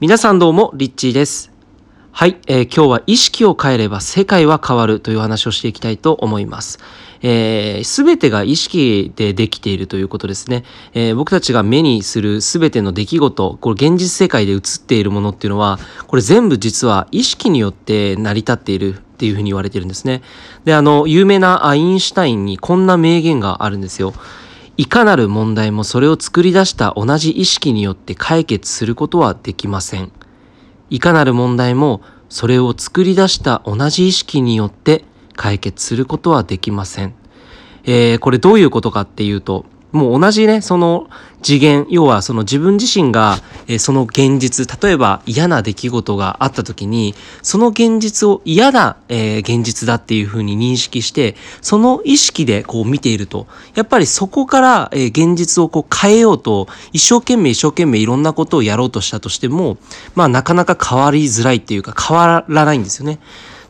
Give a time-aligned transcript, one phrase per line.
[0.00, 1.50] 皆さんどうも、リッチーです。
[2.12, 6.78] はい、えー今日は意識を変えれば世界は変わるという話をしていきたいと思います。
[7.20, 10.62] えー、てが意識でできているということですね。
[10.94, 20.22] えー僕たちが目にする全ての出来事、これ現実世界で映っているものっていうのは、これ全部実は意識によって成り立っているっていうふうに言われてるんですね。
[20.64, 24.14] で、あの、有名なアインシュタインにこんな名言があるんですよ。
[24.80, 30.12] いかなる問題もそれを作り出した同じ意識によって解決することはできません。
[30.88, 37.14] いかなる問題もそれを作り出した同じ意識によって解決することはできません。
[37.82, 41.08] えーこれどういうことかっていうと、もう同じね、その
[41.42, 43.38] 次元、要はその自分自身が、
[43.68, 59.78] えーその現実、例えば嫌な出来事があった時に、その現実を嫌な、えー現実だっていうふうに認識して、その意識でこう見ていると、やっぱりそこから、えー現実をこう変えようと、一生懸命一生懸命いろんなことをやろうとしたとしても、
[60.14, 63.20] まあなかなか変わりづらいっていうか変わらないんですよね。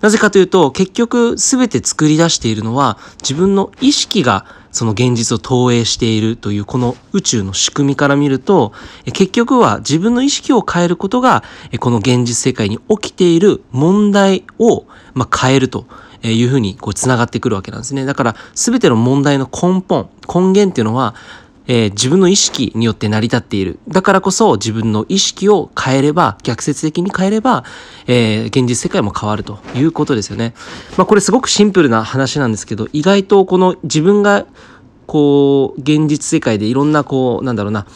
[0.00, 4.46] なぜかというと、結局全て作り出しているのは自分の意識が
[4.78, 8.72] その現実を投影しているというこの宇宙の仕組みから見ると、
[9.06, 15.86] え結局は自分の意識を変えることが、えこの現実世界に起きている問題を、ま、変えると
[16.22, 18.04] いうふうにこう繋がってくるわけなんですね。
[18.04, 21.16] だから全ての問題の根本、根源っていうのは、
[21.68, 23.78] えー自分の意識によって成り立っている。
[23.86, 27.64] だからこそ自分の意識を変えれば、逆説的に変えれば、
[28.06, 30.54] えー現実世界も変わるということですよね。
[30.96, 34.46] まあこれすごくシンプルな話なんですけど、意外とこの自分が
[35.06, 37.86] こう、現実世界でいろんなこう、なんだろうな、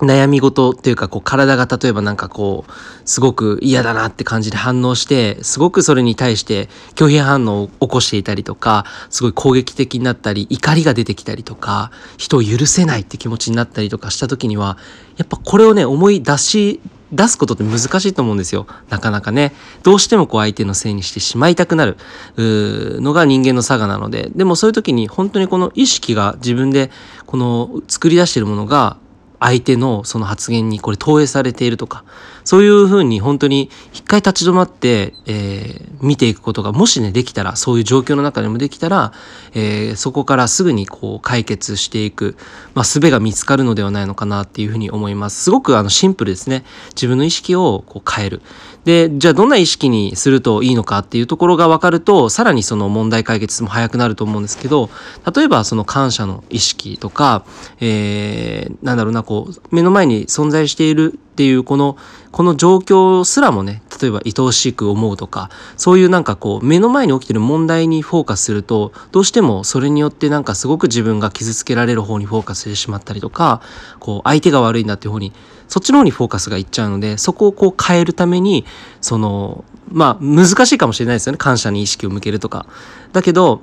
[0.00, 2.72] 悩み事っていうか、こう、体が例えばなんかこう、
[3.04, 14.78] すごく嫌だなって感じで反応して、すごくそれに対して拒否反応を起こしていたりとか、すごい攻撃的になったり、怒りが出てきたりとか、人を許せないって気持ちになったりとかした時には、
[15.16, 18.66] やっぱこれをね、思い出し、出すことって難しいと思うんですよ。
[18.90, 19.54] なかなかね。
[19.82, 21.96] どうしてもこう相手のせいにしてしまいたくなる
[22.36, 24.30] のが人間の差がなので。
[24.36, 26.90] でもそういう時に本当にこの意識が自分で
[27.24, 28.98] この作り出しているものが
[29.40, 32.04] 相手のその発言にこれ投影されているとか、
[32.44, 39.12] そういうふうに本当に一回立ち止まって、えー見ていくことがもしね、できたら、そういう状況の中でもできたら、
[39.52, 42.36] えーそこからすぐにこう解決していく、
[42.74, 45.42] まあ、術が見つかるのではないのかなっていうふうに思います。
[45.42, 46.64] すごくあのシンプルですね。
[46.90, 48.42] 自分の意識をこう変える。
[48.84, 54.88] で、じゃあどんな意識にするといいのかっていうところが分かると、さらにその問題解決も早くなると思うんですけど、
[55.34, 57.44] 例えばその感謝の意識とか、
[57.80, 61.98] えーなんだろうな、こう、目の前に存在しているっていうこの、
[62.32, 73.60] この状況すらもね、例えば愛おしく思うとか、そういうなんかこう、目の前に起きてる問題にフォーカスすると、どうしてもそれによってなんかすごく自分が傷つけられる方にフォーカスしてしまったりとか、
[74.00, 75.34] こう、相手が悪いんだっていう方に、
[75.68, 78.64] そっちの方にフォーカスがいっちゃうので、そこをこう変えるために、
[79.02, 79.62] その、
[79.92, 81.36] まあ、難しいかもしれないですよね。
[81.36, 82.64] 感謝に意識を向けるとか。
[83.12, 83.60] だけど、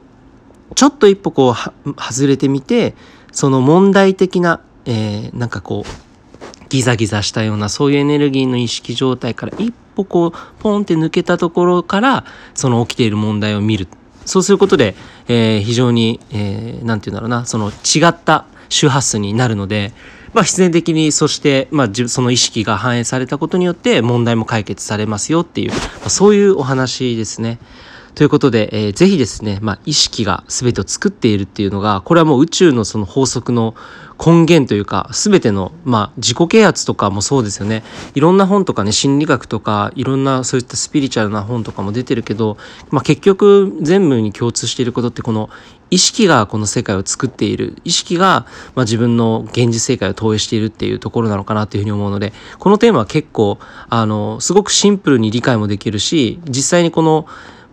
[0.76, 1.56] ちょっと一歩こ
[1.86, 2.96] う外れてみて
[3.36, 13.88] その問題的な、えーなんかこうギザギザしたようなそういうエネルギーの意識状態から一歩こうポンって抜けたところからその起きている問題を見る
[14.26, 14.96] そうすることで、
[15.28, 19.94] えー非常に、えーなんて言うんだろうなその違った周波数になるので、
[20.34, 27.60] まあ、必然的にそして、まあ、その意識が反映されたことによって問題も解決されますよっていう、まあそういうお話ですね。
[28.16, 33.76] ということで、えーぜひですね、まあ、意識が全てを作っているっていうのが、これはもう宇宙のその法則の
[34.18, 37.84] 根源というか、全ての、まあ、自己啓発とかもそうですよね。
[38.14, 42.58] いろんな本とかね、心理学とか、いろんなそういったスピリチュアルな本とかも出てるけど、
[42.90, 45.50] まあ、結局全部に共通していることって、この
[45.92, 53.60] 意識がこの世界を作っている、意識が、まあ、自分の現実世界を投影しているっていうところなのかなというふうに思うので、このテーマは結構、
[53.90, 57.28] あの、すごくシンプルに理解もできるし、実際にこの、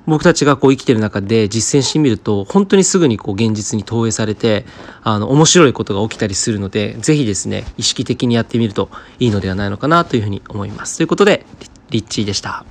[0.06, 4.64] 僕たちがこう生きてる中で実践してみると本当にすぐにこう現実に投影されて
[5.02, 10.96] あの面白いことが起きたりするのでぜひですね意識的にやってみるといいのではないのかなというふうに思います。
[10.96, 12.60] ということでリリッチーでした。